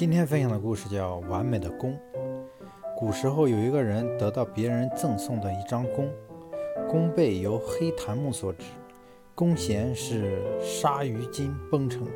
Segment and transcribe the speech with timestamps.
[0.00, 1.92] 今天分享的故事叫《完美的弓》。
[2.96, 6.08] 古时候有一个人得到别人赠送的一张弓，
[6.88, 8.64] 弓背由黑檀木所制，
[9.34, 12.08] 弓弦是鲨鱼筋绷成。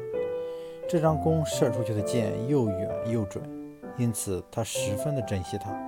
[0.88, 3.44] 这张弓射出去的箭又远又准，
[3.98, 5.78] 因此他十分的珍惜它。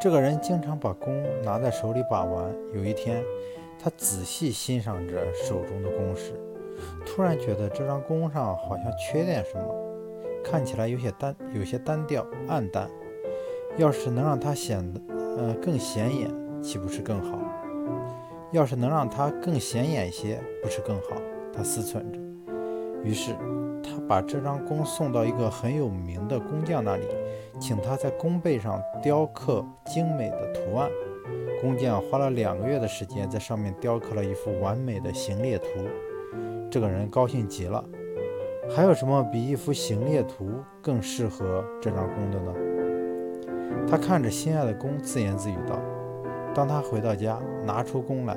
[0.00, 2.50] 这个人经常把弓拿在手里把玩。
[2.72, 3.22] 有一天，
[3.78, 6.32] 他仔细欣赏着手中的弓时，
[7.04, 9.83] 突然觉得这张弓上好像缺点什么。
[10.44, 12.88] 看起来有些单，有些单调暗淡。
[13.76, 15.00] 要是能让它显得，
[15.36, 16.30] 呃，更显眼，
[16.62, 17.38] 岂不是更好？
[18.52, 21.16] 要是能让它更显眼些，不是更好？
[21.52, 22.20] 他思忖着。
[23.02, 23.32] 于是，
[23.82, 27.04] 他把这张弓送到一个很有名的工匠那里，
[27.58, 30.88] 请他在弓背上雕刻精美的图案。
[31.60, 35.66] 工匠花了两个月的时间，在上面雕刻了一幅完美的行列图。
[36.70, 37.84] 这个人高兴极了。
[38.70, 42.52] 还有什么比一幅行列图更适合这张弓的呢？
[43.88, 45.78] 他看着心爱的弓，自言自语道
[46.54, 48.36] ：“当他回到家，拿出弓来，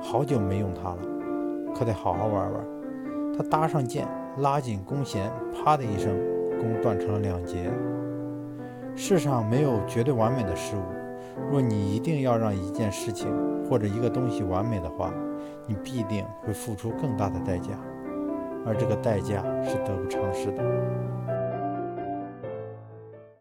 [0.00, 0.98] 好久没用它了，
[1.74, 2.64] 可得好好玩玩。”
[3.36, 4.06] 他搭上箭，
[4.38, 6.16] 拉紧弓弦，啪的一声，
[6.58, 7.70] 弓断成了两截。
[8.96, 10.82] 世上没有绝对完美的事物。
[11.52, 13.28] 若你一定要让一件事情
[13.68, 15.12] 或者一个东西完美的话，
[15.66, 17.78] 你必定会付出更大的代价。
[18.68, 20.62] 而这个代价是得不偿失的。